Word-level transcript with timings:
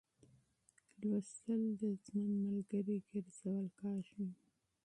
مطالعه 1.09 1.73
د 1.79 1.83
ژوند 2.03 2.35
ملګری 2.47 2.97
ګرځول 3.09 3.67
کېږي. 3.79 4.27